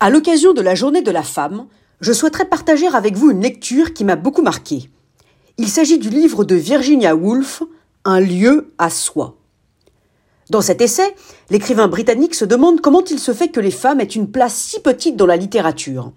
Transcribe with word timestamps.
À 0.00 0.10
l'occasion 0.10 0.52
de 0.52 0.60
la 0.60 0.76
journée 0.76 1.02
de 1.02 1.10
la 1.10 1.24
femme, 1.24 1.66
je 2.00 2.12
souhaiterais 2.12 2.44
partager 2.44 2.86
avec 2.86 3.16
vous 3.16 3.32
une 3.32 3.42
lecture 3.42 3.92
qui 3.92 4.04
m'a 4.04 4.14
beaucoup 4.14 4.42
marqué. 4.42 4.90
Il 5.56 5.66
s'agit 5.66 5.98
du 5.98 6.08
livre 6.08 6.44
de 6.44 6.54
Virginia 6.54 7.16
Woolf, 7.16 7.64
Un 8.04 8.20
lieu 8.20 8.72
à 8.78 8.90
soi. 8.90 9.34
Dans 10.50 10.60
cet 10.60 10.80
essai, 10.80 11.16
l'écrivain 11.50 11.88
britannique 11.88 12.36
se 12.36 12.44
demande 12.44 12.80
comment 12.80 13.02
il 13.10 13.18
se 13.18 13.34
fait 13.34 13.48
que 13.48 13.58
les 13.58 13.72
femmes 13.72 14.00
aient 14.00 14.04
une 14.04 14.30
place 14.30 14.54
si 14.54 14.78
petite 14.78 15.16
dans 15.16 15.26
la 15.26 15.36
littérature. 15.36 16.12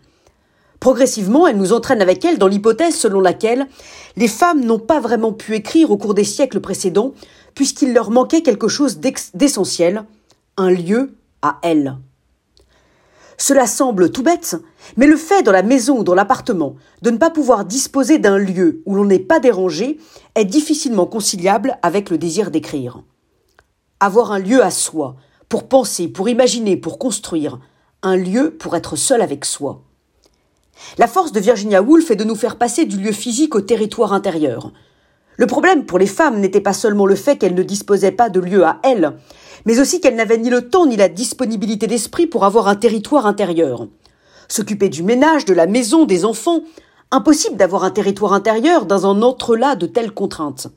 Progressivement, 0.80 1.48
elle 1.48 1.58
nous 1.58 1.74
entraîne 1.74 2.04
avec 2.04 2.24
elle 2.24 2.38
dans 2.38 2.48
l'hypothèse 2.48 2.96
selon 2.96 3.20
laquelle 3.20 3.68
les 4.16 4.28
femmes 4.28 4.64
n'ont 4.64 4.80
pas 4.80 5.00
vraiment 5.00 5.34
pu 5.34 5.56
écrire 5.56 5.90
au 5.90 5.98
cours 5.98 6.14
des 6.14 6.24
siècles 6.24 6.62
précédents, 6.62 7.14
puisqu'il 7.56 7.94
leur 7.94 8.12
manquait 8.12 8.44
quelque 8.44 8.68
chose 8.68 9.00
d'essentiel, 9.00 10.06
un 10.56 10.70
lieu 10.70 11.16
à 11.42 11.58
elles. 11.64 11.98
Cela 13.42 13.66
semble 13.66 14.12
tout 14.12 14.22
bête, 14.22 14.56
mais 14.98 15.08
le 15.08 15.18
fait 15.18 15.42
dans 15.42 15.52
la 15.52 15.64
maison 15.64 15.98
ou 15.98 16.04
dans 16.04 16.14
l'appartement 16.14 16.76
de 17.02 17.10
ne 17.10 17.18
pas 17.18 17.32
pouvoir 17.32 17.66
disposer 17.66 18.20
d'un 18.20 18.38
lieu 18.38 18.84
où 18.86 18.94
l'on 18.94 19.06
n'est 19.06 19.18
pas 19.18 19.40
dérangé 19.40 19.98
est 20.36 20.46
difficilement 20.46 21.08
conciliable 21.08 21.80
avec 21.82 22.12
le 22.12 22.20
désir 22.20 22.52
d'écrire. 22.52 23.02
Avoir 24.00 24.32
un 24.32 24.38
lieu 24.38 24.64
à 24.64 24.70
soi, 24.70 25.16
pour 25.50 25.68
penser, 25.68 26.08
pour 26.08 26.30
imaginer, 26.30 26.78
pour 26.78 27.00
construire, 27.00 27.60
un 28.04 28.16
lieu 28.16 28.52
pour 28.52 28.76
être 28.76 28.96
seul 28.96 29.24
avec 29.24 29.44
soi. 29.44 29.82
La 31.00 31.08
force 31.08 31.32
de 31.32 31.40
Virginia 31.40 31.82
Woolf 31.82 32.12
est 32.12 32.16
de 32.16 32.24
nous 32.24 32.36
faire 32.36 32.60
passer 32.60 32.86
du 32.86 32.98
lieu 32.98 33.12
physique 33.12 33.56
au 33.56 33.62
territoire 33.62 34.14
intérieur. 34.14 34.72
Le 35.38 35.48
problème 35.48 35.88
pour 35.88 35.98
les 35.98 36.06
femmes 36.06 36.42
n'était 36.42 36.62
pas 36.62 36.74
seulement 36.74 37.08
le 37.08 37.16
fait 37.16 37.38
qu'elles 37.38 37.56
ne 37.56 37.64
disposaient 37.64 38.12
pas 38.12 38.30
de 38.30 38.40
lieu 38.40 38.64
à 38.64 38.78
elles, 38.84 39.14
mais 39.66 39.80
aussi 39.80 40.02
qu'elle 40.02 40.16
n'avait 40.16 40.38
ni 40.38 40.50
le 40.50 40.70
temps 40.70 40.86
ni 40.86 40.96
la 40.96 41.10
disponibilité 41.10 41.88
d'esprit 41.88 42.28
pour 42.28 42.46
avoir 42.46 42.68
un 42.68 42.76
territoire 42.76 43.26
intérieur. 43.26 43.88
S'occuper 44.48 44.90
du 44.90 45.04
ménage, 45.04 45.46
de 45.46 45.54
la 45.54 45.68
maison, 45.68 46.06
des 46.06 46.26
enfants, 46.26 46.62
impossible 47.12 47.58
d'avoir 47.58 47.84
un 47.84 47.92
territoire 47.92 48.34
intérieur 48.34 48.86
dans 48.86 49.06
un 49.06 49.22
entrelac 49.22 49.78
de 49.78 49.86
telles 49.86 50.14
contraintes. 50.14 50.68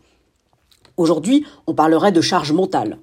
Aujourd'hui, 0.97 1.47
on 1.67 1.75
parlerait 1.75 2.13
de 2.13 2.21
charge 2.21 2.53
mentale. 2.53 2.99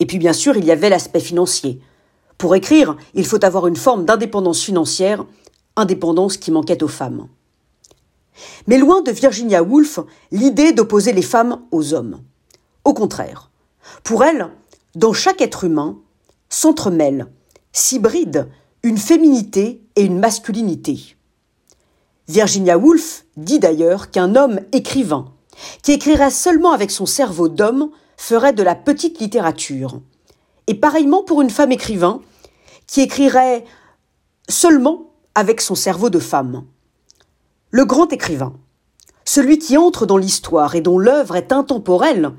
Et 0.00 0.06
puis 0.06 0.18
bien 0.18 0.32
sûr, 0.32 0.56
il 0.56 0.64
y 0.64 0.70
avait 0.70 0.90
l'aspect 0.90 1.20
financier. 1.20 1.80
Pour 2.38 2.54
écrire, 2.54 2.96
il 3.14 3.26
faut 3.26 3.44
avoir 3.44 3.66
une 3.66 3.76
forme 3.76 4.04
d'indépendance 4.04 4.62
financière, 4.62 5.24
indépendance 5.76 6.36
qui 6.36 6.50
manquait 6.50 6.82
aux 6.82 6.88
femmes. 6.88 7.28
Mais 8.66 8.78
loin 8.78 9.02
de 9.02 9.10
Virginia 9.10 9.62
Woolf 9.62 10.00
l'idée 10.30 10.72
d'opposer 10.72 11.12
les 11.12 11.22
femmes 11.22 11.60
aux 11.70 11.92
hommes. 11.92 12.20
Au 12.84 12.94
contraire, 12.94 13.50
pour 14.04 14.24
elle, 14.24 14.48
dans 14.94 15.12
chaque 15.12 15.40
être 15.40 15.64
humain, 15.64 15.98
s'entremêlent, 16.48 17.28
s'hybrident 17.72 18.46
une 18.82 18.98
féminité 18.98 19.82
et 19.96 20.02
une 20.02 20.18
masculinité. 20.18 21.16
Virginia 22.28 22.78
Woolf 22.78 23.24
dit 23.36 23.58
d'ailleurs 23.58 24.10
qu'un 24.10 24.36
homme 24.36 24.60
écrivain, 24.72 25.32
qui 25.82 25.92
écrirait 25.92 26.30
seulement 26.30 26.72
avec 26.72 26.90
son 26.90 27.06
cerveau 27.06 27.48
d'homme, 27.48 27.90
ferait 28.16 28.52
de 28.52 28.62
la 28.62 28.74
petite 28.74 29.18
littérature. 29.18 30.00
Et 30.66 30.74
pareillement 30.74 31.22
pour 31.22 31.42
une 31.42 31.50
femme 31.50 31.72
écrivain, 31.72 32.20
qui 32.86 33.00
écrirait 33.00 33.64
seulement 34.48 35.10
avec 35.34 35.60
son 35.60 35.74
cerveau 35.74 36.10
de 36.10 36.18
femme. 36.18 36.64
Le 37.70 37.84
grand 37.84 38.12
écrivain, 38.12 38.52
celui 39.24 39.58
qui 39.58 39.76
entre 39.76 40.06
dans 40.06 40.16
l'histoire 40.16 40.74
et 40.74 40.80
dont 40.80 40.98
l'œuvre 40.98 41.36
est 41.36 41.52
intemporelle, 41.52 42.32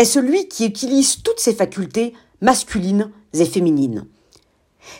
est 0.00 0.06
celui 0.06 0.48
qui 0.48 0.64
utilise 0.64 1.22
toutes 1.22 1.40
ses 1.40 1.52
facultés 1.52 2.14
masculines 2.40 3.10
et 3.34 3.44
féminines. 3.44 4.06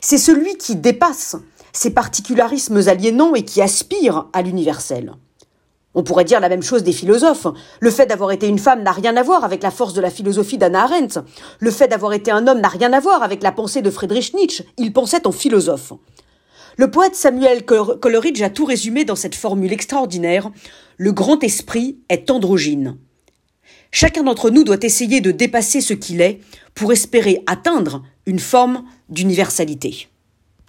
C'est 0.03 0.19
celui 0.19 0.59
qui 0.59 0.77
dépasse 0.77 1.37
ses 1.73 1.91
particularismes 1.91 2.87
aliénants 2.87 3.35
et 3.35 3.47
qui 3.47 3.63
aspire 3.63 4.27
à 4.35 4.43
l'universel. 4.43 5.15
On 5.95 6.03
pourrait 6.03 6.25
dire 6.25 6.39
la 6.39 6.51
même 6.51 6.63
chose 6.63 6.83
des 6.83 6.93
philosophes. 6.93 7.47
Le 7.81 7.91
fait 7.91 8.05
d'avoir 8.05 8.31
été 8.31 8.47
une 8.47 8.59
femme 8.59 8.83
n'a 8.83 8.93
rien 8.93 9.17
à 9.17 9.23
voir 9.23 9.43
avec 9.43 9.63
la 9.63 9.71
force 9.71 9.95
de 9.95 10.03
la 10.03 10.11
philosophie 10.11 10.59
d'Anna 10.59 10.85
Arendt. 10.85 11.19
Le 11.61 11.71
fait 11.71 11.89
d'avoir 11.89 12.13
été 12.13 12.31
un 12.31 12.47
homme 12.47 12.61
n'a 12.61 12.69
rien 12.69 12.93
à 12.93 13.01
voir 13.01 13.23
avec 13.23 13.43
la 13.43 13.53
pensée 13.53 13.81
de 13.81 13.91
Friedrich 13.91 14.35
Nietzsche. 14.35 14.67
Il 14.77 14.93
pensait 14.93 15.27
en 15.27 15.33
philosophe. 15.33 15.95
Le 16.77 16.91
poète 16.91 17.17
Samuel 17.17 17.65
Coleridge 17.65 18.43
a 18.43 18.51
tout 18.51 18.67
résumé 18.67 19.07
dans 19.07 19.17
cette 19.17 19.35
formule 19.35 19.73
extraordinaire. 19.73 20.51
Le 20.99 21.13
grand 21.13 21.43
esprit 21.43 22.01
est 22.11 22.31
androgyne. 22.31 22.99
Chacun 23.93 24.23
d'entre 24.23 24.51
nous 24.51 24.65
doit 24.65 24.83
essayer 24.83 25.21
de 25.21 25.33
dépasser 25.33 25.81
ce 25.81 25.95
qu'il 25.95 26.21
est 26.21 26.41
pour 26.75 26.93
espérer 26.93 27.43
atteindre 27.47 28.05
une 28.27 28.39
forme 28.39 28.85
d'universalité. 29.09 30.10